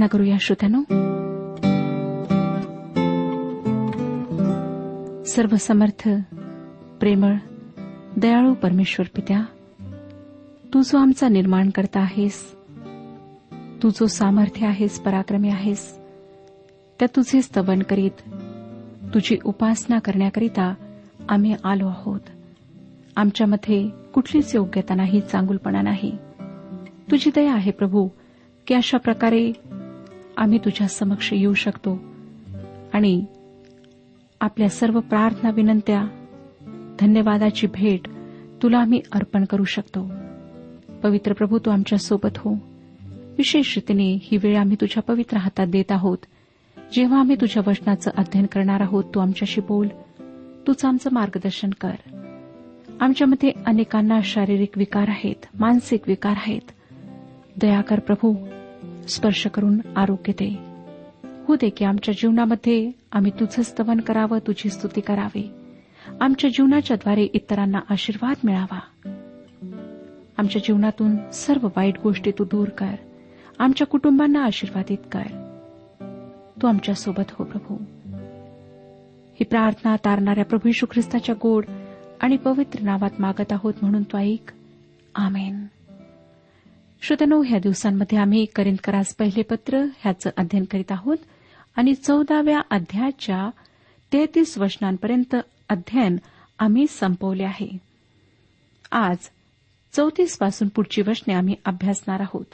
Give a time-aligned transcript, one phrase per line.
[0.00, 0.82] प्रार्थना करूया श्रोत्यानो.
[5.24, 6.08] सर्व समर्थ
[7.00, 7.34] प्रेमळ
[8.16, 9.40] दयाळू परमेश्वर पित्या
[10.74, 12.54] तू जो आमचा निर्माण करता आहेस
[13.82, 15.98] तू जो सामर्थ्य आहेस पराक्रमी आहेस
[16.98, 18.22] त्या तुझे स्तवन करीत
[19.14, 20.74] तुझी उपासना करण्याकरिता
[21.28, 22.20] आम्ही आलो आहोत.
[23.16, 26.16] आमच्यामध्ये कुठलीच योग्यता नाही चांगुलपणा नाही.
[27.10, 28.08] तुझी दया आहे प्रभू
[28.66, 29.52] की अशा प्रकारे
[30.40, 31.98] आम्ही तुझ्या समक्ष येऊ शकतो.
[32.92, 33.24] आणि
[34.40, 36.04] आपल्या सर्व प्रार्थना विनंत्या
[37.00, 38.08] धन्यवादाची भेट
[38.62, 40.12] तुला आम्ही अर्पण करू शकतो.
[41.02, 42.54] पवित्र प्रभू तू आमच्यासोबत हो.
[43.38, 46.18] विशेष रीतीने ही वेळ आम्ही तुझ्या पवित्र हातात देत आहोत.
[46.92, 49.88] जेव्हा आम्ही तुझ्या वचनाचं अध्ययन करणार आहोत तू आमच्याशी बोल.
[50.66, 51.92] तूच आमचं मार्गदर्शन कर.
[53.00, 56.70] आमच्यामध्ये अनेकांना शारीरिक विकार आहेत मानसिक विकार आहेत.
[57.60, 58.49] दया कर प्रभू.
[59.10, 60.70] स्पर्श करून आरोग्य दे.
[61.48, 65.50] हो दे की आमच्या जीवनामध्ये आम्ही तुझं स्तवन करावं तुझी स्तुती करावी.
[66.20, 68.78] आमच्या जीवनाच्याद्वारे इतरांना आशीर्वाद मिळावा.
[70.38, 72.94] आमच्या जीवनातून सर्व वाईट गोष्टी तू दूर कर.
[73.58, 75.22] आमच्या कुटुंबांना आशीर्वादित कर.
[76.62, 77.74] तू आमच्यासोबत हो प्रभू.
[79.40, 81.64] ही प्रार्थना तारणाऱ्या प्रभू यशू ख्रिस्ताच्या गोड
[82.20, 84.52] आणि पवित्र नावात मागत आहोत म्हणून तो ऐक.
[85.14, 85.66] आमेन.
[87.02, 91.16] श्रोत्यानो ह्या दिवसांमध्ये आम्ही करिंदकरास पहिले पत्र ह्याचं अध्ययन करीत आहोत
[91.76, 93.50] आणि चौदाव्या अध्यायाच्या
[94.12, 95.36] तेहतीस वचनांपर्यंत
[95.68, 96.16] अध्ययन
[96.58, 97.78] आम्ही संपवले आहे.
[98.92, 99.16] आज
[99.92, 102.44] चौतीसपासून पुढची वचने आम्ही अभ्यासणार आहोत.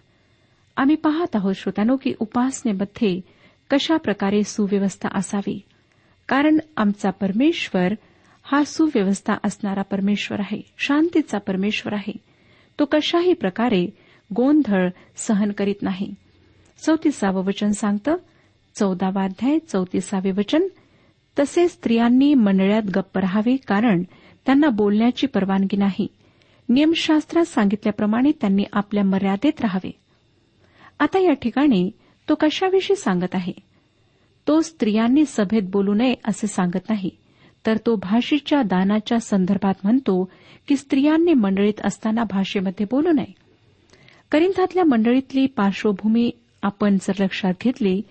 [0.76, 3.20] आम्ही पाहत आहोत श्रोत्यानो की उपासनेमध्ये
[3.70, 5.60] कशा प्रकारे सुव्यवस्था असावी?
[6.28, 7.92] कारण आमचा परमेश्वर
[8.42, 12.12] हा सुव्यवस्था असणारा परमेश्वर आहे शांतीचा परमेश्वर आहे.
[12.78, 16.14] तो कशाही प्रकारे गोंधळ सहन करीत नाही.
[16.78, 18.16] चौतीसावं वचन सांगतं
[18.74, 20.62] चौदावाध्याय चौतीसावे वचन
[21.38, 24.02] तसेच स्त्रियांनी मंडळात गप्प राहावे कारण
[24.46, 26.06] त्यांना बोलण्याची परवानगी नाही.
[26.68, 29.90] नियमशास्त्रात सांगितल्याप्रमाणे त्यांनी आपल्या मर्यादेत राहावे.
[31.00, 31.90] आता या ठिकाणी
[32.28, 33.52] तो कशाविषयी सांगत आहे?
[34.48, 37.10] तो स्त्रियांनी सभेत बोलू नये असे सांगत नाही
[37.66, 40.30] तर तो भाषेच्या दानाच्या संदर्भात म्हणतो
[40.68, 43.45] की स्त्रियांनी मंडळीत असताना भाषेमध्ये बोलू नये.
[44.30, 46.30] करिंथातल्या मंडळीतली पार्श्वभूमी
[46.62, 48.02] आपण जर लक्षात घेतली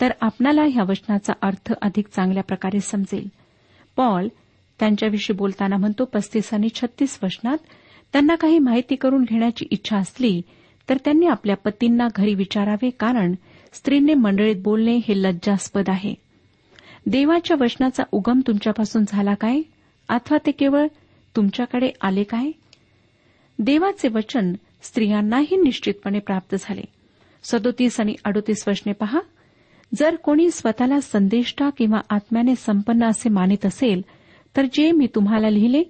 [0.00, 3.28] तर आपणाला ह्या वचनाचा अर्थ अधिक चांगल्या प्रकारे समजेल.
[3.96, 4.28] पॉल
[4.80, 7.58] त्यांच्याविषयी बोलताना म्हणतो पस्तीस आणि छत्तीस वचनात
[8.12, 10.42] त्यांना काही माहिती करून घेण्याची इच्छा असली
[10.88, 13.34] तर त्यांनी आपल्या पतींना घरी विचारावे कारण
[13.72, 16.14] स्त्रीने मंडळीत बोलणे हे लज्जास्पद आहे.
[17.06, 19.60] देवाच्या वचनाचा उगम तुमच्यापासून झाला काय?
[20.08, 20.86] अथवा ते केवळ
[21.36, 22.50] तुमच्याकडे आले काय?
[23.58, 24.52] देवाचे वचन
[24.82, 26.82] स्त्रियांनाही निश्चितपणे प्राप्त झाले.
[27.44, 29.20] सदोतीस आणि अडोतीस वचने पहा
[29.94, 34.02] जर कोणी स्वतःला संदेष्टा किंवा आत्म्याने संपन्न असे मानित असेल
[34.56, 35.82] तर जे मी तुम्हाला लिहिले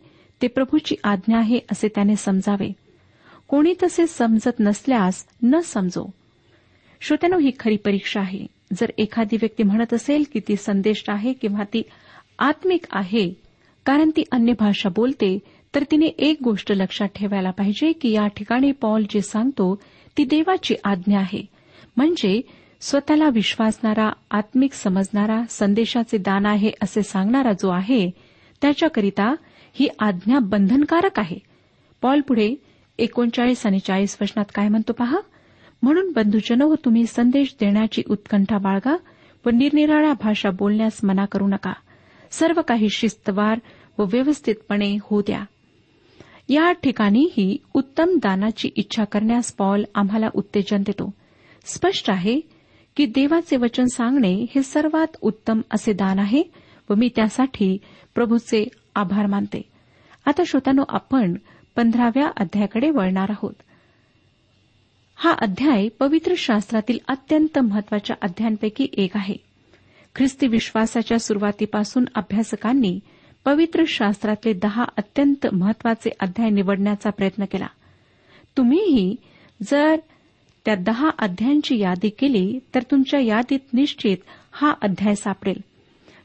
[0.42, 2.72] ते प्रभूची आज्ञा आहे असे त्याने समजावे.
[3.48, 6.10] कोणी तसे समजत नसल्यास न समजो.
[7.00, 8.46] श्रोत्यानो ही खरी परीक्षा आहे.
[8.80, 11.82] जर एखादी व्यक्ती म्हणत असेल की ती संदेष्ट आहे किंवा ती
[12.38, 13.34] आत्मिक आहे
[13.86, 15.38] कारण ती अन्य भाषा बोलते
[15.74, 19.80] तर तिने एक गोष्ट लक्षात ठेवायला पाहिजे की या ठिकाणी पॉल जे सांगतो
[20.16, 21.46] ती देवाची आज्ञा आहे.
[21.96, 22.40] म्हणजे
[22.80, 28.10] स्वतःला विश्वासणारा आत्मिक समजणारा संदेशाचे दान आहे असे सांगणारा जो आहे
[28.62, 29.34] त्याच्याकरिता
[29.72, 31.38] ही आज्ञा बंधनकारक आहे.
[32.02, 32.54] पॉल पुढे
[32.98, 35.18] एकोणचाळीस आणि चाळीस वचनात काय म्हणतो पहा?
[35.82, 38.96] म्हणून बंधुजन व तुम्ही संदेश देण्याची उत्कंठा बाळगा
[39.46, 41.72] व निरनिराळ्या भाषा बोलण्यास मना करू नका.
[42.30, 43.58] सर्व काही शिस्तवार
[43.98, 45.44] व व्यवस्थितपणे होऊ द्या.
[46.48, 51.14] या ठिकाणीही उत्तम दानाची इच्छा करण्यास पॉल आम्हाला उत्तेजन देतो.
[51.64, 52.40] स्पष्ट आहे
[52.96, 56.42] की देवाचे वचन सांगणे हे सर्वात उत्तम असे दान आहे
[56.90, 57.78] व मी त्यासाठी
[58.14, 59.62] प्रभूचे आभार मानते.
[60.26, 61.34] आता श्रोतानो आपण
[61.76, 63.54] पंधराव्या अध्यायाकडे वळणार आहोत.
[65.16, 69.34] हा अध्याय पवित्र शास्त्रातील अत्यंत महत्त्वाच्या अध्यायांपैकी एक आहे.
[70.14, 73.00] ख्रिस्ती विश्वासाच्या सुरुवातीपासून अभ्यासकांनी
[73.48, 77.66] पवित्र शास्त्रातले दहा अत्यंत महत्त्वाचे अध्याय निवडण्याचा प्रयत्न केला.
[78.56, 79.16] तुम्हीही
[79.62, 79.96] जर
[80.64, 84.16] त्या दहा अध्यायांची यादी केली तर तुमच्या यादीत निश्चित
[84.52, 85.60] हा अध्याय सापडेल.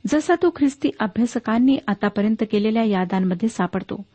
[0.07, 4.05] जसा तो ख्रिस्ती अभ्यासकांनी आतापर्यंत केलेल्या यादांमध्ये सापडतो.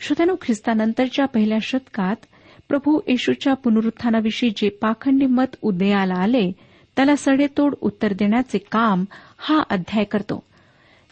[0.00, 2.16] श्रोत्यानो ख्रिस्तानंतरच्या पहिल्या शतकात
[2.68, 6.52] प्रभू येशूच्या पुनरुत्थानाविषयी जे पाखंडी मत उदयाला आले
[6.96, 9.04] त्याला सडेतोड उत्तर देण्याचे काम
[9.38, 10.49] हा अध्याय करतो.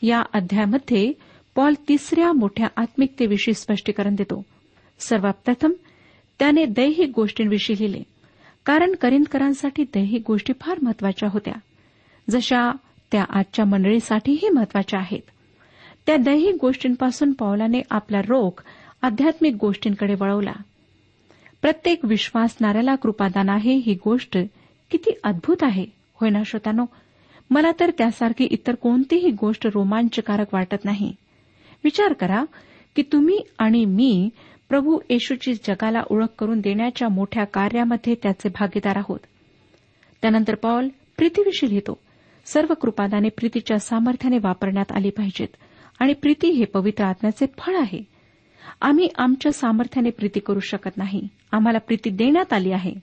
[0.02, 1.12] या अध्यायामध्ये
[1.54, 4.42] पॉल तिसऱ्या मोठ्या आत्मिकतेविषयी स्पष्टीकरण देतो.
[4.98, 5.72] सर्वप्रथम
[6.38, 8.02] त्याने दैहिक गोष्टींविषयी लिहिले
[8.66, 11.54] कारण करिंदकरांसाठी दैहिक गोष्टी फार महत्त्वाच्या होत्या.
[12.30, 12.72] जशा
[13.12, 15.20] त्या आजच्या मंडळीसाठीही महत्त्वाच्या आहेत.
[16.06, 18.62] त्या दैहिक गोष्टींपासून पावलाने आपला रोख
[19.02, 20.52] आध्यात्मिक गोष्टींकडे वळवला.
[21.62, 24.38] प्रत्येक विश्वासणाऱ्याला कृपादान आहे ही गोष्ट
[24.90, 25.86] किती अद्भुत आहे
[26.20, 26.84] होय ना श्रोतानो
[27.50, 31.14] मला तर त्यासारखी इतर कोणतीही गोष्ट रोमांचकारक वाटत नाही.
[31.84, 32.44] विचार करा
[32.96, 34.30] की तुम्ही आणि मी
[34.68, 39.18] प्रभू येशूची जगाला ओळख करून देण्याच्या मोठ्या कार्यामध्ये त्याचे भागीदार आहोत.
[40.22, 41.98] त्यानंतर पॉल प्रीतीविषयी लिहितो.
[42.46, 45.48] सर्व कृपादाने प्रीतीच्या सामर्थ्याने वापरण्यात आली पाहिजेत
[45.98, 48.02] आणि प्रीती हे पवित्र आत्म्याचे फळ आहे.
[48.80, 51.28] आम्ही आमच्या सामर्थ्याने प्रीती करू शकत नाही.
[51.52, 52.94] आम्हाला प्रीती देण्यात आली आहे.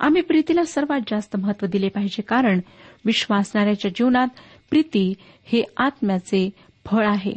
[0.00, 2.60] आम्ही प्रीतीला सर्वात जास्त महत्त्व दिले पाहिजे कारण
[3.04, 4.28] विश्वासणाऱ्याच्या जीवनात
[4.70, 6.50] प्रीती हे आत्म्याचे
[6.86, 7.32] फळ आहे.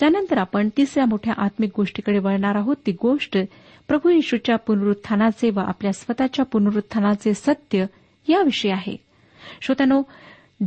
[0.00, 2.76] त्यानंतर आपण तिसऱ्या मोठ्या आत्मिक गोष्टीकडे वळणार आहोत.
[2.86, 3.38] ती गोष्ट
[3.88, 7.84] प्रभू येशूच्या पुनरुत्थानाचे व आपल्या स्वतःच्या पुनरुत्थानाचे सत्य
[8.28, 8.96] याविषयी आहे.
[9.62, 10.02] श्रोत्यानो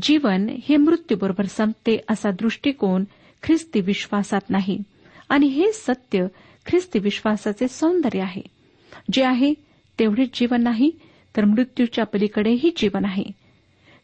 [0.01, 3.03] जीवन हे मृत्यूबरोबर संपते असा दृष्टिकोन
[3.43, 4.79] ख्रिस्ती विश्वासात नाही.
[5.29, 6.25] आणि हे सत्य
[6.65, 8.41] ख्रिस्ती विश्वासाचे सौंदर्य आहे.
[9.11, 9.53] जे आहे
[9.99, 10.91] तेवढेच जीवन नाही
[11.37, 13.23] तर मृत्यूच्या पलीकडेही जीवन आहे.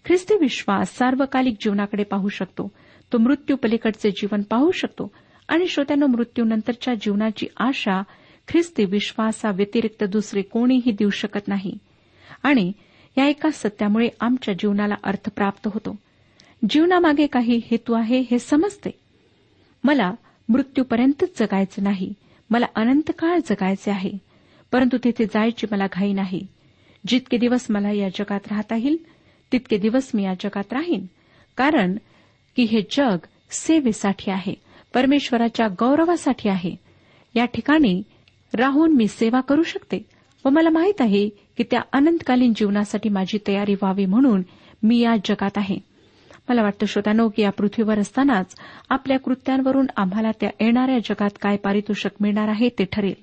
[0.06, 2.72] ख्रिस्ती विश्वास सार्वकालिक जीवनाकडे पाहू शकतो.
[3.14, 5.12] तो मृत्यू पलीकडचे जीवन पाहू शकतो
[5.48, 8.02] आणि श्रोत्यानं मृत्यूनंतरच्या जीवनाची आशा
[8.48, 11.78] ख्रिस्ती विश्वासाव्यतिरिक्त दुसरे कोणीही देऊ शकत नाही.
[12.44, 12.72] आणि
[13.18, 15.96] या एका सत्यामुळे आमच्या जीवनाला अर्थ प्राप्त होतो.
[16.70, 18.90] जीवनामागे काही हेतू आहे हे समजते.
[19.84, 20.14] मला
[20.50, 22.14] मृत्यूपर्यंतच जगायचं नाही.
[22.50, 24.12] मला अनंत काळ जगायचे आहे.
[24.72, 26.48] परंतु तिथे जायची मला घाई नाही.
[27.08, 28.98] जितके दिवस मला या जगात राहता येईल
[29.52, 31.06] तितके दिवस मी या जगात राहीन.
[31.58, 31.98] कारण
[32.56, 33.18] की हे जग
[33.52, 34.54] सेवेसाठी आहे
[34.94, 36.76] परमेश्वराच्या गौरवासाठी आहे.
[37.36, 38.04] या ठिकाणी
[38.54, 40.06] राहून मी सेवा करू शकते
[40.46, 44.42] व मला माहीत आहे की त्या अनंतकालीन जीवनासाठी माझी तयारी व्हावी म्हणून
[44.84, 45.78] मी या जगात आहे.
[46.50, 48.56] मला वाटतं श्रोत्यानो की या पृथ्वीवर असतानाच
[48.90, 53.14] आपल्या कृत्यांवरून आम्हाला त्या येणाऱ्या जगात काय पारितोषिक मिळणार आहे ते ठरेल.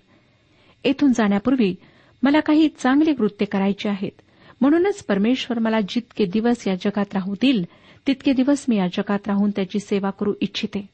[0.84, 1.74] येथून जाण्यापूर्वी
[2.22, 4.20] मला काही चांगले कृत्य करायचे आहेत.
[4.60, 7.66] म्हणूनच परमेश्वर मला जितके दिवस या जगात राहू देईल
[8.06, 10.86] तितके दिवस मी या जगात राहून त्याची सेवा करू इच्छिते.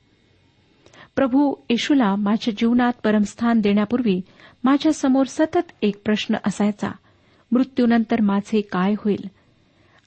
[1.17, 4.21] प्रभू येशूला माझ्या जीवनात परमस्थान देण्यापूर्वी
[4.65, 6.89] माझ्यासमोर सतत एक प्रश्न असायचा.
[7.53, 9.25] मृत्यूनंतर माझे काय होईल?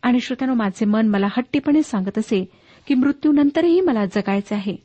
[0.01, 2.45] आणि श्रोत्यानो माझे मन मला हट्टीपणे सांगत असे
[2.88, 4.75] की मृत्यूनंतरही मला जगायचे आहे.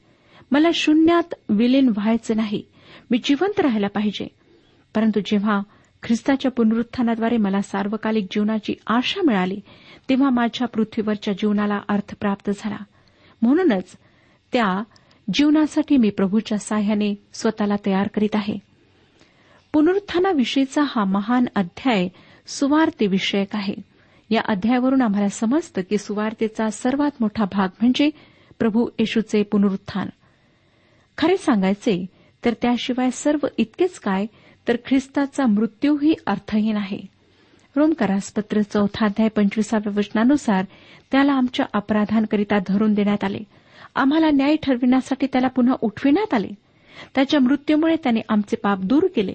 [0.50, 2.62] मला शून्यात विलीन व्हायचे नाही.
[3.10, 4.28] मी जिवंत राहायला पाहिजे.
[4.94, 5.60] परंतु जेव्हा
[6.02, 9.60] ख्रिस्ताच्या पुनरुत्थानाद्वारे मला सार्वकालिक जीवनाची आशा मिळाली
[10.08, 12.76] तेव्हा माझ्या पृथ्वीवरच्या जीवनाला अर्थ प्राप्त झाला.
[13.42, 13.96] म्हणूनच
[14.52, 14.82] त्या
[15.34, 18.58] जीवनासाठी मी प्रभूच्या साह्याने स्वतःला तयार करीत आहे.
[19.72, 22.08] पुनरुत्थानाविषयीचा हा महान अध्याय
[22.46, 23.74] सुवार्तेविषयक आहे.
[24.30, 28.10] या अध्यायावरून आम्हाला समजतं की सुवार्तेचा सर्वात मोठा भाग म्हणजे
[28.58, 30.08] प्रभू येशूचे पुनरुत्थान.
[31.18, 32.06] खरे सांगायचे
[32.44, 34.26] तर त्याशिवाय सर्व इतकेच काय
[34.68, 36.98] तर ख्रिस्ताचा मृत्यूही अर्थहीन आहे.
[37.76, 40.64] रोमकरासपत्र चौथा अध्याय पंचवीसाव्या वचनानुसार
[41.12, 43.38] त्याला आमच्या अपराधांकरिता धरून देण्यात आले.
[43.94, 46.48] आम्हाला न्याय ठरविण्यासाठी त्याला पुन्हा उठविण्यात आले.
[47.14, 49.34] त्याच्या मृत्यूमुळे त्याने आमचे पाप दूर केले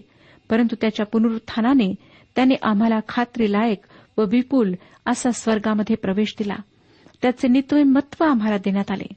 [0.50, 1.96] परंतु त्याच्या पुनरुत्थानाने
[2.36, 3.79] त्याने आम्हाला खात्रीलायक
[4.17, 4.74] व विपुल
[5.05, 6.55] असा स्वर्गामध्ये प्रवेश दिला.
[7.22, 9.07] त्याचे नित्वमत्व आम्हाला देण्यात आले.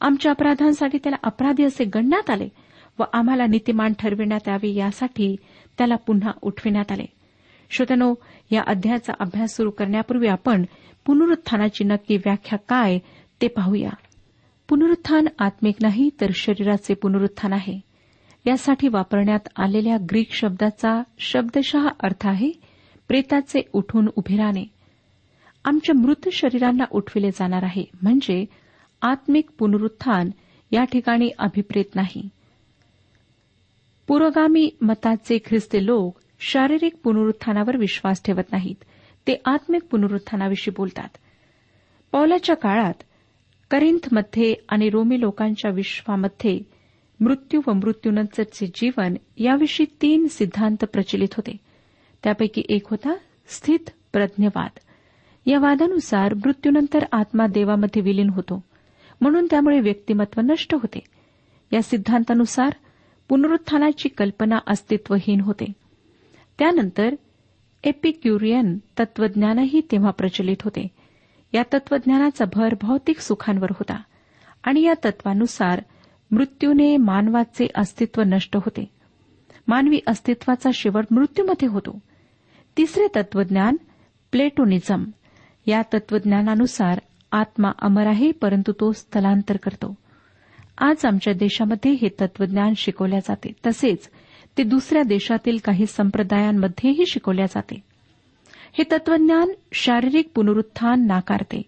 [0.00, 2.48] आमच्या अपराधांसाठी त्याला अपराधी असे गणण्यात आले
[2.98, 5.36] व आम्हाला नीतिमान ठरविण्यात यावे यासाठी
[5.78, 7.04] त्याला पुन्हा उठविण्यात आले.
[7.70, 8.14] श्रोत्यानो
[8.50, 10.64] या अध्यायाचा अभ्यास सुरू करण्यापूर्वी आपण
[11.06, 12.98] पुनरुत्थानाची नक्की व्याख्या काय
[13.42, 13.90] ते पाहूया.
[14.68, 17.80] पुनरुत्थान आत्मिक नाही तर शरीराचे पुनरुत्थान आहे.
[18.46, 22.50] यासाठी वापरण्यात आलेल्या ग्रीक शब्दाचा शब्दशः अर्थ आहे
[23.08, 24.64] प्रेताचे उठून उभे राहणे.
[25.64, 28.44] आमच्या मृत शरीरांना उठविले जाणार आहे म्हणजे
[29.02, 30.30] आत्मिक पुनरुत्थान
[30.72, 32.28] या ठिकाणी अभिप्रेत नाही.
[34.08, 38.84] पुरोगामी मताचे ख्रिस्ती लोक शारीरिक पुनरुत्थानावर विश्वास ठेवत नाहीत.
[39.26, 41.08] ते आत्मिक पुनरुत्थानाविषयी बोलतात.
[42.12, 42.94] पौलाच्या काळात
[43.70, 46.60] करिंथमध्ये आणि रोमी लोकांच्या विश्वामध्ये
[47.20, 51.56] मृत्यू व मृत्यूनंतरचे जीवन याविषयी तीन सिद्धांत प्रचलित होते.
[52.24, 53.14] त्यापैकी एक होता
[53.48, 54.70] स्थित प्रज्ञवाद.
[55.46, 58.64] या वादानुसार मृत्यूनंतर आत्मा देवामध्ये विलीन होतो.
[59.20, 61.00] म्हणून त्यामुळे व्यक्तिमत्व नष्ट होते.
[61.72, 62.72] या सिद्धांतानुसार
[63.28, 65.72] पुनरुत्थानाची कल्पना अस्तित्वहीन होते.
[66.58, 67.14] त्यानंतर
[67.84, 70.88] एपिक्युरियन तत्वज्ञानही तेव्हा प्रचलित होते.
[71.54, 74.02] या तत्वज्ञानाचा भर भौतिक सुखांवर होता
[74.64, 75.82] आणि या तत्वानुसार
[76.30, 78.90] मृत्यूने मानवाचे अस्तित्व नष्ट होते.
[79.68, 81.98] मानवी अस्तित्वाचा शेवट मृत्यूमध्ये होतो.
[82.76, 83.76] तिसरे तत्वज्ञान
[84.32, 85.04] प्लेटोनिझम.
[85.66, 86.98] या तत्वज्ञानानुसार
[87.32, 89.94] आत्मा अमर आहे परंतु तो स्थलांतर करतो.
[90.78, 93.52] आज आमच्या देशामध्ये हे तत्वज्ञान शिकवल्या जाते.
[93.66, 94.10] तसेच
[94.58, 97.82] ते दुसऱ्या देशातील काही संप्रदायांमध्येही शिकवल्या जाते.
[98.72, 101.62] हे तत्वज्ञान शारीरिक पुनरुत्थान नाकारते.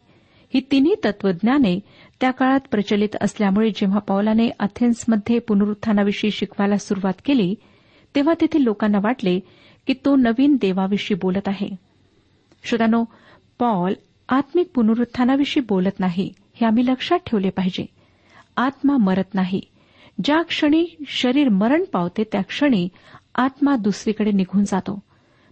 [0.55, 1.81] ही तिन्ही तत्वज्ञाने
[2.21, 7.55] त्या काळात प्रचलित असल्यामुळे जेव्हा पौलाने अथेन्समध्ये पुनरुत्थानाविषयी शिकवायला सुरुवात केली
[8.15, 9.41] तेव्हा तेथे लोकांना वाटले
[9.87, 11.69] की तो नवीन देवाविषयी बोलत आहे.
[12.65, 13.05] श्रोतानो
[13.59, 13.93] पॉल
[14.29, 17.87] आत्मिक पुनरुत्थानाविषयी बोलत नाही हे आम्ही लक्षात ठेवले पाहिजे.
[18.59, 19.61] आत्मा मरत नाही.
[20.25, 22.89] ज्या क्षणी शरीर मरण पावते त्या क्षणी
[23.35, 25.03] आत्मा दुसरीकडे निघून जातो.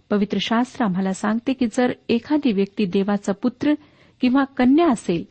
[0.09, 3.73] पवित्र शास्त्र आम्हाला सांगते की जर एखादी व्यक्ती देवाचा पुत्र
[4.21, 5.25] किंवा कन्या असेल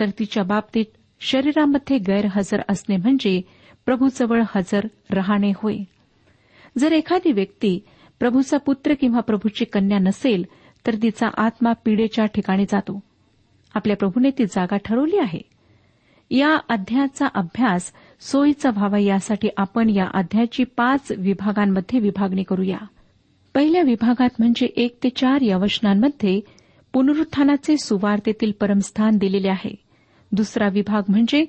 [0.00, 0.84] तर तिच्या बाबतीत
[1.20, 3.42] शरीरामध्ये गैरहजर असणे म्हणजे
[3.86, 4.80] प्रभूजवळ हजर
[5.10, 5.76] राहणे होय.
[6.78, 7.80] जर एखादी व्यक्ती
[8.20, 10.44] प्रभूचा पुत्र किंवा प्रभूची कन्या नसेल
[10.86, 13.00] तर तिचा आत्मा पिढेच्या ठिकाणी जातो.
[13.74, 15.57] आपल्या प्रभूने ती जागा ठरवली आहे.
[16.30, 22.78] या अध्यायाचा अभ्यास सोयीचा व्हावा यासाठी आपण या अध्यायाची पाच विभागांमध्ये विभागणी करूया.
[23.54, 26.40] पहिल्या विभागात म्हणजे एक ते चार या वचनांमध्ये
[26.92, 29.74] पुनरुत्थानाचे सुवार्तेतील परमस्थान दिलेले आहे.
[30.32, 31.44] दुसरा विभाग म्हणजे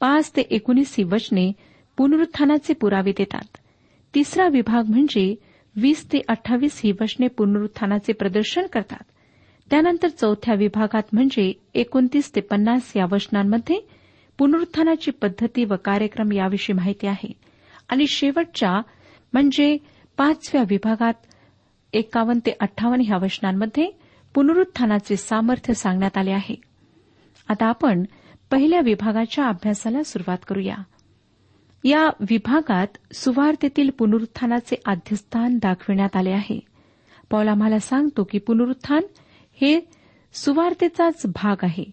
[0.00, 1.52] पाच ते एकोणीस ही वचने
[1.96, 3.56] पुनरुत्थानाचे पुरावे देतात.
[4.14, 5.34] तिसरा विभाग म्हणजे
[5.76, 9.02] वीस ते अठ्ठावीस ही वचने पुनरुत्थानाचे प्रदर्शन करतात.
[9.70, 13.88] त्यानंतर चौथ्या विभागात म्हणजे एकोणतीस ते पन्नास या वचनांमध्ये
[14.38, 17.32] पुनरुत्थानाची पद्धती व कार्यक्रम याविषयी माहिती आहे.
[17.88, 18.72] आणि शेवटच्या
[19.32, 19.76] म्हणजे
[20.16, 21.14] पाचव्या विभागात
[21.92, 23.90] एकावन्न ते अठ्ठावन्न ह्या वचनांमध्ये
[24.34, 26.54] पुनरुत्थानाचे सामर्थ्य सांगण्यात आले आहे.
[27.48, 28.04] आता आपण
[28.50, 30.76] पहिल्या विभागाच्या अभ्यासाला सुरुवात करूया.
[31.84, 36.60] या विभागात सुवार्तेतील पुनरुत्थानाचे आद्यस्थान दाखविण्यात आले आहे.
[37.30, 39.02] पॉल आम्हाला सांगतो की पुनरुत्थान
[39.60, 39.88] हे
[40.32, 41.84] सुवार्तेचाच भाग आहे.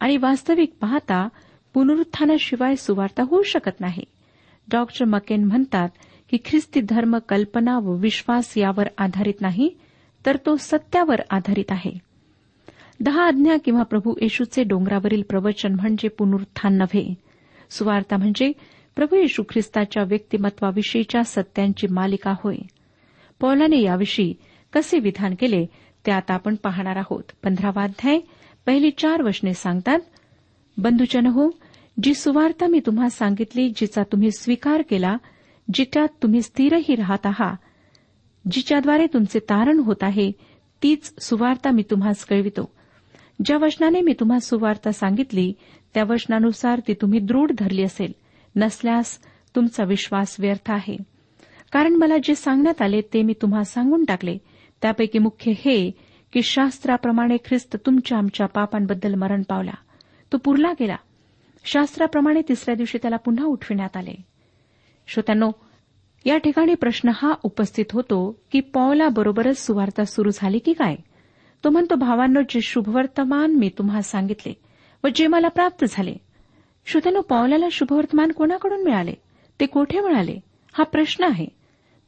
[0.00, 1.28] आणि वास्तविक पाहता
[1.74, 4.04] पुनरुत्थानाशिवाय सुवार्ता होऊ शकत नाही.
[4.72, 5.88] डॉक्टर मकेन म्हणतात
[6.30, 9.70] की ख्रिस्ती धर्म कल्पना व विश्वास यावर आधारित नाही
[10.26, 11.98] तर तो सत्यावर आधारित आहे.
[13.00, 17.14] दहा आज्ञा किंवा प्रभू येशूचे डोंगरावरील प्रवचन म्हणजे पुनरुत्थान नव्हे.
[17.70, 18.52] सुवार्ता म्हणजे
[18.96, 22.56] प्रभू येशू ख्रिस्ताच्या व्यक्तिमत्वाविषयीच्या सत्यांची मालिका होय.
[23.40, 24.34] पौलाने याविषयी
[24.72, 25.66] कसे विधान केले
[26.06, 27.22] ते आता आपण पाहणार आहोत.
[27.44, 28.18] पंधरावा अध्याय
[28.66, 29.98] पहिली चार वचने सांगतात
[30.78, 31.50] बंधुजन हो
[32.02, 35.16] जी सुवार्ता मी तुम्हा सांगितली जिचा तुम्ही स्वीकार केला
[35.74, 37.56] जिच्यात तुम्ही स्थिरही राहत आहात
[38.50, 40.32] जिच्याद्वारे तुमचे तारण होत आहे
[40.82, 42.72] तीच सुवार्ता मी तुम्हास कळवितो.
[43.44, 45.52] ज्या वचनाने मी तुम्हा सुवार्ता सांगितली
[45.94, 48.12] त्या वचनानुसार ती तुम्ही दृढ धरली असेल
[48.56, 49.18] नसल्यास
[49.56, 50.96] तुमचा विश्वास व्यर्थ आहे.
[51.72, 54.38] कारण मला जे सांगण्यात आले ते मी तुम्हा सांगून टाकले.
[54.82, 55.90] त्यापैकी मुख्य हे
[56.32, 59.74] की शास्त्राप्रमाणे ख्रिस्त तुमच्या आमच्या पापांबद्दल मरण पावला.
[60.32, 60.96] तो पुरला गेला.
[61.64, 64.14] शास्त्राप्रमाणे तिसऱ्या दिवशी त्याला पुन्हा उठविण्यात आले.
[65.06, 65.50] श्रोत्यांनो
[66.24, 70.96] या ठिकाणी प्रश्न हा उपस्थित होतो की पॉलाबरोबरच सुवार्ता सुरू झाली की काय?
[71.64, 74.52] तो म्हणतो भावांनो जे शुभवर्तमान मी तुम्हा सांगितले
[75.04, 76.14] व जे मला प्राप्त झाले.
[76.86, 79.14] श्रोत्यानो पॉलाला शुभवर्तमान कोणाकडून मिळाले?
[79.60, 80.40] ते कोठे मिळाले?
[80.72, 81.46] हा प्रश्न आहे.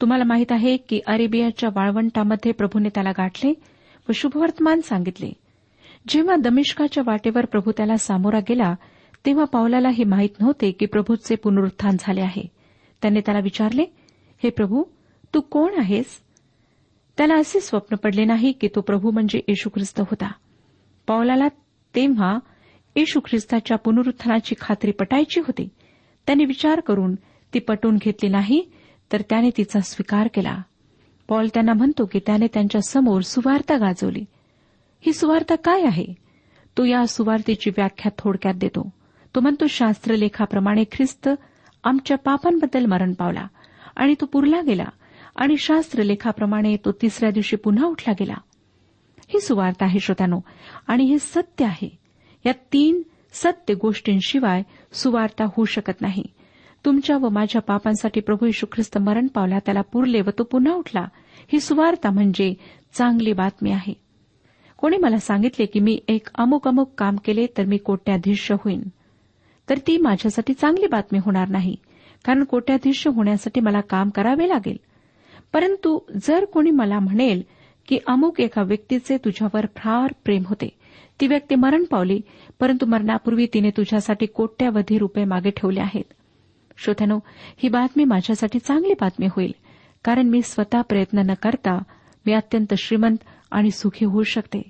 [0.00, 3.50] तुम्हाला माहीत आहे की अरेबियाच्या वाळवंटामध्ये प्रभूने त्याला गाठले
[4.08, 5.32] व शुभवर्तमान सांगितले.
[6.08, 8.74] जेव्हा दमिष्काच्या वाटेवर प्रभू त्याला सामोरा गेला
[9.26, 12.42] तेव्हा पावलाला हे माहीत नव्हते की प्रभूचे पुनरुत्थान झाले आहे.
[13.02, 13.84] त्याने त्याला विचारले
[14.42, 14.82] हे प्रभू
[15.34, 16.06] तू कोण आहेस?
[17.16, 20.32] त्याला असे स्वप्न पडले नाही की तो प्रभू म्हणजे येशू ख्रिस्त होता.
[21.06, 21.48] पावलाला
[21.94, 22.38] तेव्हा
[22.96, 25.68] येशू ख्रिस्ताच्या पुनरुत्थानाची खात्री पटायची होती.
[26.26, 27.14] त्याने विचार करून
[27.54, 28.70] ती पटवून घेतली नाही
[29.12, 30.62] तर त्याने तिचा स्वीकार केला.
[31.28, 34.24] पॉल त्यांना म्हणतो की त्याने त्यांच्यासमोर सुवार्ता गाजवली.
[35.00, 36.06] ही सुवार्ता काय आहे?
[36.78, 38.90] तो या सुवार्तेची व्याख्या थोडक्यात देतो.
[39.36, 41.28] तो म्हणतो शास्त्रलेखाप्रमाणे ख्रिस्त
[41.84, 43.46] आमच्या पापांबद्दल मरण पावला
[43.96, 44.84] आणि तो पुरला गेला
[45.36, 48.34] आणि शास्त्रलेखाप्रमाणे तो तिसऱ्या दिवशी पुन्हा उठला गेला.
[49.28, 50.40] ही सुवार्ता आहे श्रोत्यानो
[50.88, 51.98] आणि हे सत्य आहे.
[52.46, 56.24] या तीन सत्य गोष्टींशिवाय सुवार्ता होऊ शकत नाही.
[56.84, 61.04] तुमच्या व माझ्या पापांसाठी प्रभू यशू ख्रिस्त मरण पावला त्याला पुरले व तो पुन्हा उठला.
[61.52, 62.54] ही सुवार्ता म्हणजे
[62.92, 63.94] चांगली बातमी आहे.
[64.76, 68.82] कोणी मला सांगितले की मी एक अमुक अमुक काम केले तर मी कोट्याधीश होईन?
[69.70, 71.76] तर ती माझ्यासाठी चांगली बातमी होणार नाही
[72.24, 74.76] कारण कोट्याधीश होण्यासाठी मला काम करावे लागेल.
[75.52, 77.42] परंतु जर कोणी मला म्हणेल
[77.88, 80.68] की अमुक एका व्यक्तीचे तुझ्यावर फार प्रेम होते
[81.20, 82.20] ती व्यक्ती मरण पावली
[82.60, 86.12] परंतु मरणापूर्वी तिने तुझ्यासाठी कोट्यावधी रुपये मागे ठेवले आहेत.
[86.76, 87.18] श्रोत्यानो
[87.56, 89.54] ही बातमी माझ्यासाठी चांगली बातमी होईल
[90.04, 91.82] कारण मी स्वतः प्रयत्न न करता
[92.26, 93.16] मी अत्यंत श्रीमंत
[93.50, 94.62] आणि सुखी होऊ शकते.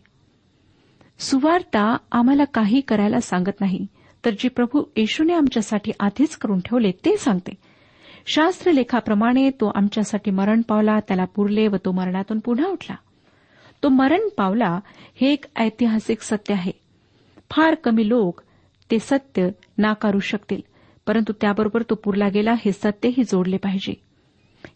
[1.18, 3.86] सुवार्ता आम्हाला काही करायला सांगत नाही
[4.26, 7.54] तर जी प्रभू येशूने आमच्यासाठी आधीच करून ठेवले ते सांगते.
[8.26, 12.96] शास्त्रलेखाप्रमाणे तो आमच्यासाठी मरण पावला त्याला पुरले व तो मरणातून पुन्हा उठला.
[13.82, 14.80] तो मरण पावला
[15.20, 16.72] हे एक ऐतिहासिक सत्य आहे.
[17.50, 18.40] फार कमी लोक
[18.90, 20.60] ते सत्य नाकारू शकतील
[21.06, 23.94] परंतु त्याबरोबर तो पुरला गेला हे सत्यही जोडले पाहिजे.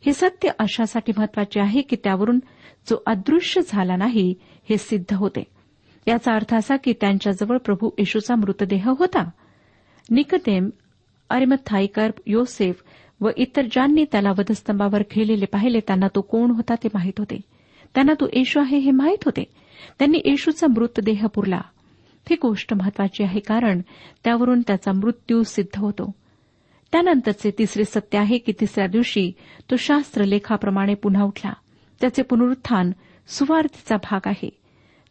[0.07, 2.39] हे सत्य अशासाठी महत्त्वाचे आहे की त्यावरून
[2.91, 4.35] जो अदृश्य झाला नाही
[4.71, 5.45] हे सिद्ध होते.
[6.09, 9.31] याचा अर्थ असा की त्यांच्याजवळ प्रभू येशूचा मृतदेह होता.
[10.11, 10.70] निकतेम
[11.31, 12.83] अरिमथाईकर योसेफ
[13.20, 17.40] व इतर ज्यांनी त्याला वधस्तंभावर खेळलेले पाहिले त्यांना तो कोण होता ते माहीत होते.
[17.94, 19.44] त्यांना तो येशू आहे हे माहीत होते.
[19.99, 21.61] त्यांनी येशूचा मृतदेह पुरला.
[22.31, 23.81] ही गोष्ट महत्वाची आहे कारण
[24.25, 26.14] त्यावरून त्याचा मृत्यू सिद्ध होतो.
[26.92, 29.33] त्यानंतरचे तिसरे सत्य आहे की तिसऱ्या दिवशी
[29.70, 31.53] तो शास्त्र लेखाप्रमाणे पुन्हा उठला.
[32.01, 32.90] त्याचे पुनरुत्थान
[33.29, 34.51] सुवार्थीचा भाग आहे.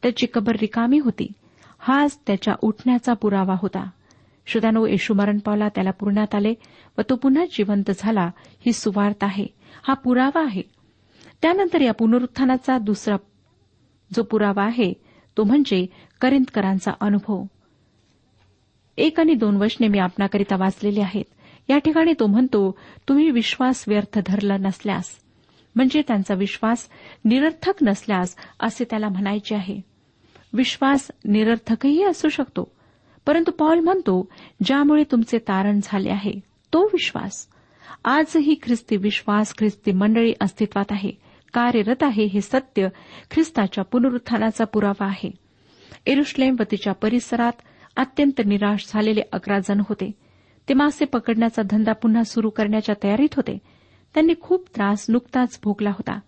[0.02, 1.32] त्याची कबर रिकामी होती.
[1.80, 3.90] हाच त्याच्या उठण्याचा पुरावा होता.
[4.50, 6.54] श्रोत्यानो येशू मरण पावला त्याला पुरण्यात आले
[6.98, 8.30] व तो पुन्हा जिवंत झाला.
[8.66, 9.46] ही सुवार्थ आहे.
[9.84, 10.62] हा पुरावा आहे.
[11.42, 13.16] त्यानंतर या पुनरुत्थानाचा दुसरा
[14.16, 14.94] जो पुरावा आहे
[15.38, 15.86] तो म्हणजे
[16.22, 17.44] करिंदकरांचा अनुभव.
[18.98, 21.26] एक आणि दोन वचने मी आपणाकरिता वाचलेली आहेत.
[21.70, 25.06] या ठिकाणी तो म्हणतो तुम्ही विश्वास व्यर्थ धरला नसल्यास
[25.76, 26.88] म्हणजे त्यांचा विश्वास
[27.26, 29.82] निरर्थक नसल्यास असे त्याला म्हणायचे आहे.
[30.54, 32.72] विश्वास निरर्थकही असू शकतो
[33.30, 34.30] परंतु पॉल म्हणतो
[34.64, 36.32] ज्यामुळे तुमचे तारण झाले आहे
[36.74, 37.48] तो विश्वास.
[38.06, 41.12] आजही ख्रिस्ती विश्वास ख्रिस्ती मंडळी अस्तित्वात आहे.
[41.54, 42.88] कार्यरत आहे हे सत्य
[43.32, 45.32] ख्रिस्ताच्या पुनरुत्थानाचा पुरावा आहे.
[46.06, 47.52] एरुश्लेम व तिच्या परिसरात
[47.96, 50.12] अत्यंत निराश झालेले अकरा जण होते.
[50.70, 53.58] ते मासे पकडण्याचा धंदा पुन्हा सुरू करण्याच्या तयारीत होते.
[54.14, 56.20] त्यांनी खूप त्रास नुकताच भोगला होता.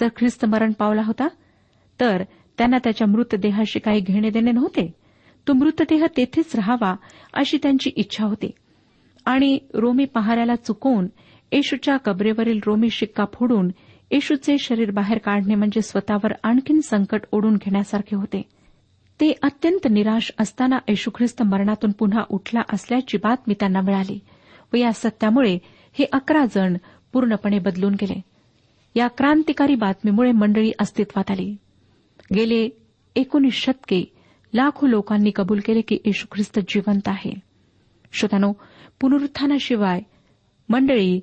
[0.00, 1.28] जर ख्रिस्त मरण पावला होता
[2.00, 2.22] तर
[2.58, 5.03] त्यांना त्याच्या मृतदेहाशी काही घेणे देणे नव्हते.
[5.48, 6.94] तो मृतदेह तेथेच राहावा
[7.34, 8.50] अशी त्यांची इच्छा होती.
[9.24, 11.06] आणि रोमी पहाऱ्याला चुकवून
[11.52, 13.70] येशूच्या कबरेवरील रोमी शिक्का फोडून
[14.10, 18.42] येशूचे शरीर बाहेर काढणे म्हणजे स्वतःवर आणखीन संकट ओढून घेण्यासारखे होते.
[19.20, 24.20] ते अत्यंत निराश असताना येशू ख्रिस्त मरणातून पुन्हा उठला असल्याची बातमी त्यांना मिळाली
[24.72, 25.58] व या सत्यामुळे
[25.92, 26.76] हे अकरा जण
[27.12, 28.20] पूर्णपणे बदलून गेले.
[28.94, 31.56] या क्रांतिकारी बातमीमुळे मंडळी अस्तित्वात आली.
[32.34, 32.68] गेले
[33.16, 34.13] एकोणीस शतके
[34.54, 37.32] लाखो लोकांनी कबूल केले की येशू ख्रिस्त जिवंत आहे.
[38.12, 38.52] श्रोत्यानो
[39.00, 40.00] पुनरुत्थानाशिवाय
[40.68, 41.20] मंडळी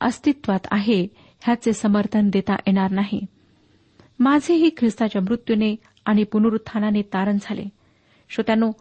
[0.00, 1.08] अस्तित्वात आहे
[1.40, 3.20] ह्याचे समर्थन देता येणार नाही.
[4.18, 7.64] माझेही ख्रिस्ताच्या मृत्यूने आणि पुनरुत्थानाने तारण झाले.
[8.28, 8.72] श्रोत्यानो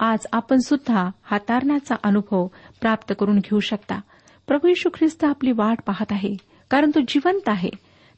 [0.00, 2.46] आज आपण सुद्धा हा तारणाचा अनुभव
[2.80, 4.00] प्राप्त करून घेऊ शकता.
[4.46, 6.36] प्रभू यशू ख्रिस्त आपली वाट पाहत आहे
[6.70, 7.70] कारण तो जिवंत आहे.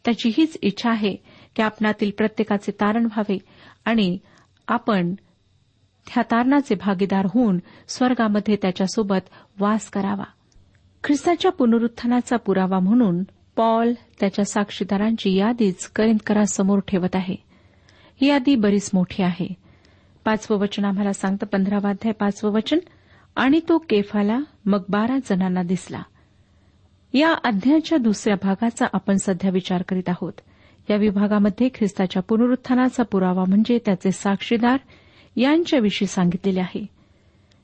[0.04, 1.16] त्याची हीच इच्छा आहे
[1.56, 3.38] की आपणातील प्रत्येकाचे तारण व्हावे
[3.84, 4.18] आणि
[4.68, 5.14] आपण
[6.06, 9.28] ह्या तारणाचे भागीदार होऊन स्वर्गामध्ये त्याच्यासोबत
[9.60, 10.24] वास करावा.
[11.04, 13.22] ख्रिस्ताच्या पुनरुत्थानाचा पुरावा म्हणून
[13.56, 17.36] पॉल त्याच्या साक्षीदारांची यादीच करिंदकरासमोर ठेवत आहे.
[18.20, 19.54] ही यादी बरीच मोठी आहे.
[20.24, 22.78] पाचवं वचन आम्हाला सांगतं पंधरावाध्याय पाचवं वचन.
[23.36, 26.02] आणि तो केफाला मग बारा जणांना दिसला.
[27.12, 30.32] या अध्यायाच्या दुसऱ्या भागाचा आपण सध्या विचार करीत आहोत.
[30.90, 34.78] या विभागामध्ये ख्रिस्ताच्या पुनरुत्थानाचा पुरावा म्हणजे त्याचे साक्षीदार
[35.36, 36.86] यांच्याविषयी सांगितलेले आहे.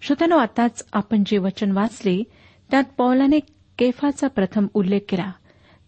[0.02, 2.22] श्रोत्यानो आताच आपण जे वचन वाचले
[2.70, 3.38] त्यात पौलाने
[3.78, 5.32] केफाचा प्रथम उल्लेख केला.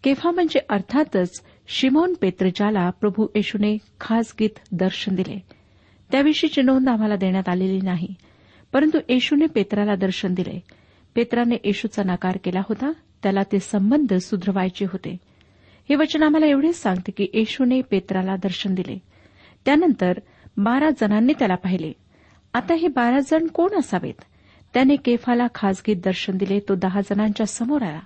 [0.05, 5.43] केफा म्हणजे अर्थातच शिमोन पेत्र ज्याला प्रभू येशूने खासगीत दर्शन दिले.
[6.11, 8.15] त्याविषयीची नोंद आम्हाला देण्यात आलेली नाही
[8.73, 10.61] परंतु येशूने पेत्राला दर्शन दिले.
[11.15, 15.17] पेत्राने येशूचा नकार केला होता त्याला ते संबंध सुधरवायचे होते.
[15.89, 18.99] हे वचन आम्हाला एवढेच सांगते की येशूने पेत्राला दर्शन दिले.
[19.65, 20.19] त्यानंतर
[20.57, 21.93] बारा जणांनी त्याला पाहिले.
[22.55, 24.23] आता हे बारा जण कोण असावेत?
[24.75, 28.01] त्याने केफाला खासगीत दर्शन दिले तो दहा जणांच्या समोर आला.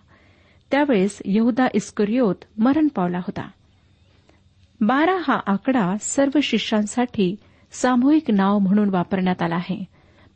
[0.71, 3.49] त्यावेळेस यहुदा इस्करियोत मरण पावला होता.
[4.81, 7.37] बारा हा आकडा सर्व शिष्यांसाठी
[7.73, 9.85] सामूहिक नाव म्हणून वापरण्यात आला आहे.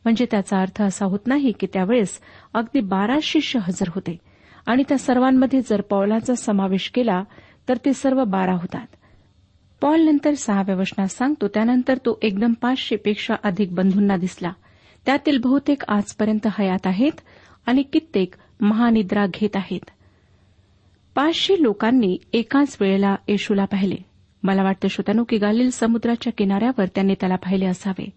[0.03, 2.19] म्हणजे त्याचा अर्थ असा होत नाही की त्यावेळेस
[2.53, 4.17] अगदी बारा शिष्य हजर होते.
[4.65, 7.23] आणि त्या सर्वांमध्ये जर पॉलाचा समावेश केला
[7.69, 8.87] तर ते सर्व बारा होतात.
[9.81, 14.51] पॉल नंतर सहाव्या वचनात सांगतो त्यानंतर तो एकदम पाचशेपेक्षा अधिक बंधूंना दिसला.
[15.05, 17.11] त्यातील बहुतेक आजपर्यंत हयात आहेत
[17.65, 19.89] आणि कित्येक महानिद्रा घेत आहेत.
[21.15, 23.95] पाचशे लोकांनी एकाच वेळेला येशूला पाहिले.
[24.43, 28.09] मला वाटतं श्रोत्यानो की गालिल समुद्राच्या किनाऱ्यावर त्यांनी त्याला पाहिले असावे.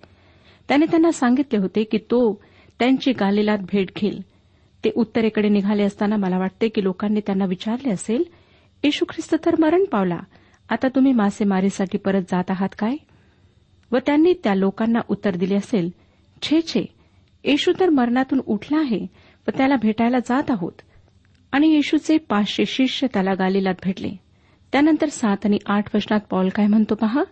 [0.69, 2.43] त्याने त्यांना सांगितले होते की तो
[2.79, 4.23] त्यांची गालिलात भेट घेईल.
[4.85, 8.25] ते उत्तरेकडे निघाले असताना मला वाटते की लोकांनी त्यांना विचारले असेल
[8.85, 10.19] येशू ख्रिस्त तर मरण पावला
[10.71, 12.97] आता तुम्ही मासेमारीसाठी परत जात आहात काय?
[13.93, 15.91] व त्यांनी त्या लोकांना उत्तर दिले असेल
[16.43, 16.87] छे छे
[17.45, 19.07] येशू तर मरणातून उठला आहे
[19.49, 20.73] व त्याला भेटायला जात आहोत.
[21.53, 24.11] आणि येशूचे पाचशे शिष्य त्याला गालिलात भेटले.
[24.73, 27.25] त्यानंतर सात आणि आठ वचनात पॉल काय म्हणतो पहा?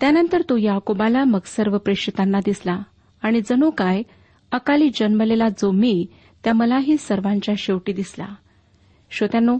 [0.00, 2.82] त्यानंतर तो याकोबाला मग सर्व प्रेषितांना दिसला.
[3.22, 4.02] आणि जणू काय?
[4.52, 6.06] अकाली जन्मलेला जो मी
[6.44, 8.34] त्या मलाही सर्वांच्या शेवटी दिसला.
[9.10, 9.58] श्रोत्यांनो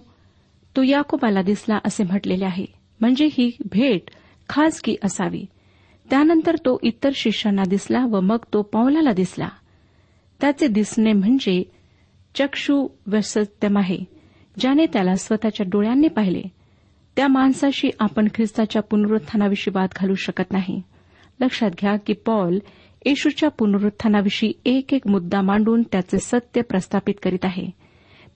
[0.77, 2.67] तो याकोबाला दिसला असे म्हटलेले आहे.
[3.01, 4.11] म्हणजे ही भेट
[4.49, 5.47] खाजगी असावी.
[6.11, 9.49] त्यानंतर तो इतर शिष्यांना दिसला व मग तो पावलाला दिसला.
[10.41, 11.73] त्याचे दिसणे म्हणजे
[12.35, 13.99] चक्षु व्यसत्यम आहे
[14.61, 16.43] ज्याने त्याला स्वतःच्या डोळ्यांनी पाहिले.
[17.17, 20.83] त्या माणसाशी आपण ख्रिस्ताच्या पुनरुत्थानाविषयी वाद घालू शकत नाही.
[21.41, 22.59] लक्षात घ्या की पॉल
[23.07, 27.67] येशूच्या पुनरुत्थानाविषयी एक एक मुद्दा मांडून त्याचे सत्य प्रस्थापित करीत आहे.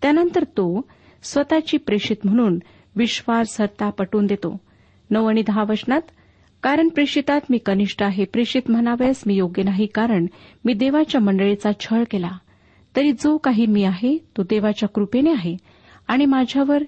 [0.02, 0.88] त्यानंतर तो
[1.22, 2.58] स्वतःची प्रेषित म्हणून
[2.96, 4.60] विश्वासार्हता पटवून देतो.
[5.10, 6.00] नऊ आणि दहा वचनात
[6.62, 8.24] कारण प्रेषितात मी कनिष्ठ आहे.
[8.24, 10.26] प्रेषित म्हणावयास मी योग्य नाही कारण
[10.64, 12.30] मी देवाच्या मंडळीचा छळ केला.
[12.96, 15.56] तरी जो काही मी आहे तो देवाच्या कृपेने आहे.
[16.08, 16.82] आणि माझ्यावर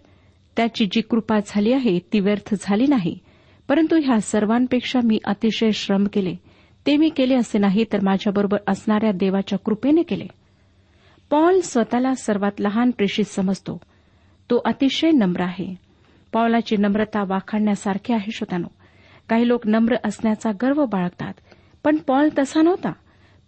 [0.57, 3.19] त्याची जी कृपा झाली आहे ती व्यर्थ झाली नाही.
[3.69, 6.46] परंतु ह्या सर्वांपेक्षा मी अतिशय श्रम केले.
[6.87, 10.27] ते मी केले असे नाही तर माझ्याबरोबर असणाऱ्या देवाच्या कृपेने केले.
[11.31, 13.81] पॉल स्वतःला सर्वात लहान प्रेषित समजतो.
[14.51, 15.75] तो अतिशय नम्र आहे.
[16.33, 18.66] पॉलाची नम्रता वाखाणण्यासारखी आहे श्रोतानो
[19.29, 21.35] काही लोक नम्र असण्याचा गर्व बाळगतात
[21.85, 22.92] पण पॉल तसा नव्हता.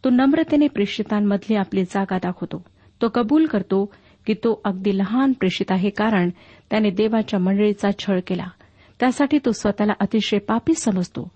[0.04, 2.64] तो नम्रतेने प्रेषितांमधली आपली जागा दाखवतो.
[3.02, 3.92] तो कबूल करतो
[4.26, 6.30] की तो अगदी लहान प्रेषित आहे कारण
[6.70, 8.46] त्याने देवाच्या मंडळीचा छळ केला.
[9.00, 11.28] त्यासाठी तो स्वतःला अतिशय पापी समजतो.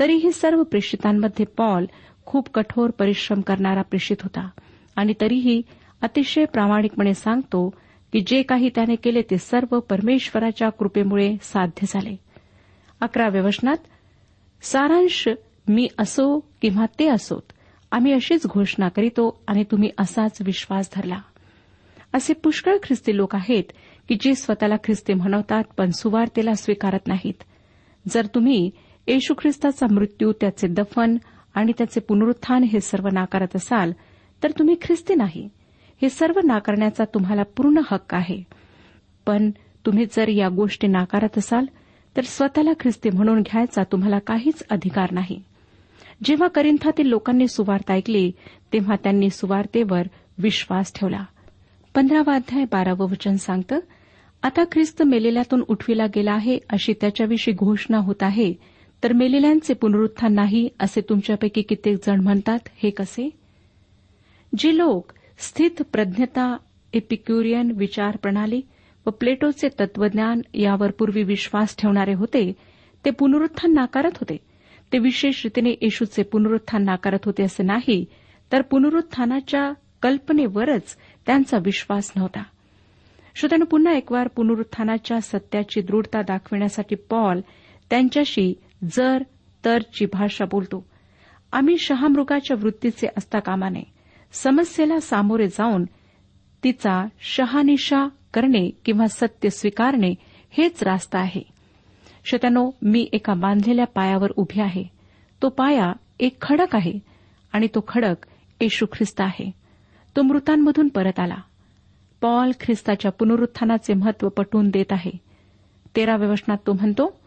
[0.00, 1.86] तरीही सर्व प्रेषितांमध्ये पॉल
[2.26, 4.48] खूप कठोर परिश्रम करणारा प्रेषित होता.
[4.96, 5.62] आणि तरीही
[6.02, 7.70] अतिशय प्रामाणिकपणे सांगतो
[8.12, 12.16] की जे काही त्याने केले ते सर्व परमेश्वराच्या कृपेमुळे साध्य झाले.
[13.00, 13.76] अकराव्या वचनात
[14.62, 15.28] सारांश
[15.68, 17.52] मी असो किंवा ते असोत
[17.92, 21.18] आम्ही अशीच घोषणा करीतो आणि तुम्ही असाच विश्वास धरला.
[22.14, 23.64] असे पुष्कळ ख्रिस्ती लोक आहेत
[24.08, 27.42] की जे स्वतःला ख्रिस्ती म्हणवतात पण सुवार्तेला स्वीकारत नाहीत.
[28.08, 28.70] जर तुम्ही
[29.08, 31.16] येशू ख्रिस्ताचा मृत्यू त्याचे दफन
[31.54, 33.92] आणि त्याचे पुनरुत्थान हे सर्व नाकारत असाल
[34.42, 35.48] तर तुम्ही ख्रिस्ती नाही.
[36.02, 38.42] हे सर्व नाकारण्याचा तुम्हाला पूर्ण हक्क आहे.
[39.26, 39.50] पण
[39.86, 41.64] तुम्ही जर या गोष्टी नाकारत असाल
[42.16, 45.42] तर स्वतःला ख्रिस्ती म्हणून घ्यायचा तुम्हाला काहीच अधिकार नाही.
[46.24, 48.32] जेव्हा करिंथातील लोकांनी सुवार्ता ऐकली
[48.72, 50.02] तेव्हा त्यांनी सुवार्तेवर
[50.38, 51.24] विश्वास ठेवला.
[51.94, 53.78] पंधरावा अध्याय बारावं वचन सांगतं
[54.42, 60.68] आता ख्रिस्त मेलेल्यातून उठविला गेला आहे अशी त्याच्याविषयी घोषणा होत आहे तर मेलेल्यांचे पुनरुत्थान नाही
[60.80, 63.28] असे तुमच्यापैकी कित्येक जण म्हणतात हे कसे?
[64.58, 66.56] जे लोक स्थित प्रज्ञता
[66.92, 68.60] एपिक्युरियन विचार प्रणाली
[69.06, 72.52] व प्लेटोचे तत्वज्ञान यावर पूर्वी विश्वास ठेवणारे होते
[73.04, 74.36] ते पुनरुत्थान नाकारत होते.
[74.92, 78.04] ते विशेष रीतीने येशूचे पुनरुत्थान नाकारत होते असे नाही
[78.52, 82.42] तर पुनरुत्थानाच्या कल्पनेवरच त्यांचा विश्वास नव्हता.
[83.34, 87.40] श्रोत्यानं पुन्हा एकवार पुनरुत्थानाच्या सत्याची दृढता दाखविण्यासाठी पॉल
[87.90, 89.22] त्यांच्याशी जर
[89.64, 90.86] तरची भाषा बोलतो.
[91.52, 93.82] आम्ही शहामृगाच्या वृत्तीचे असता कामा नये
[94.32, 95.84] समस्येला सामोरे जाऊन
[96.64, 100.14] तिचा शहानिशा करणे किंवा सत्य स्वीकारणे
[100.50, 101.42] हेच रास्ता आहे.
[102.24, 104.84] शतनो मी एका बांधलेल्या पायावर उभी आहे.
[105.42, 106.98] तो पाया एक खडक आहे
[107.52, 108.16] आणि तो खडक
[108.60, 109.50] येशू ख्रिस्त आहे.
[110.16, 111.36] तो मृतांमधून परत आला.
[112.20, 115.10] पॉल ख्रिस्ताच्या पुनरुत्थानाचे महत्त्व पटवून देत आहे.
[115.96, 117.20] तेराव्या वचनात तो म्हणतो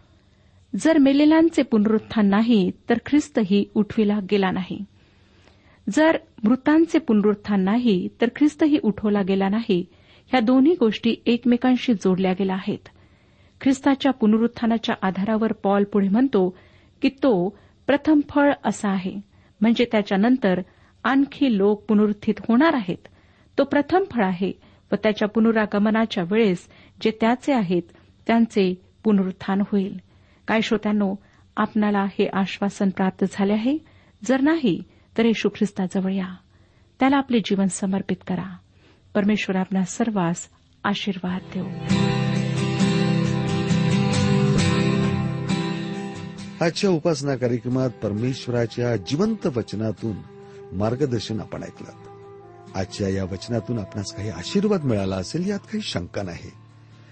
[0.79, 4.86] जर मेलेल्यांचे पुनरुत्थान नाही तर ख्रिस्तही उठविला गेला नाही.
[5.89, 9.86] जर मृतांचे पुनरुत्थान नाही तर ख्रिस्तही उठवला गेला नाही.
[10.27, 12.89] ह्या दोन्ही गोष्टी एकमेकांशी जोडल्या गेल्या आहेत.
[13.62, 16.57] ख्रिस्ताच्या पुनरुत्थानाच्या आधारावर पॉल पुढे म्हणतो
[17.01, 17.57] की तो
[17.88, 19.15] प्रथम फळ असा आहे.
[19.62, 20.62] म्हणजे त्याच्यानंतर
[21.03, 23.07] आणखी लोक पुनरुत्थित होणार आहेत.
[23.57, 24.51] तो प्रथम फळ आहे
[24.91, 26.67] व त्याच्या पुनरागमनाच्या वेळेस
[27.01, 27.84] जे त्याचे आहेत
[28.27, 30.11] त्यांचे पुनरुत्थान होईल.
[30.51, 31.15] काय श्रोत्यांनो
[31.57, 33.77] आपणाला हे आश्वासन प्राप्त झाले आहे?
[34.25, 34.83] जर नाही
[35.17, 36.35] तर येशू ख्रिस्ताजवळ या.
[36.99, 38.57] त्याला आपले जीवन समर्पित करा.
[39.15, 40.47] परमेश्वर आपला सर्वांस
[40.83, 41.67] आशीर्वाद देऊ.
[46.65, 50.15] आजच्या उपासना कार्यक्रमात परमेश्वराच्या जिवंत वचनातून
[50.73, 51.91] मार्गदर्शन आपण ऐकलं.
[52.75, 56.61] आजच्या या वचनातून आपणास काही आशीर्वाद मिळाला असेल यात काही शंका नाही.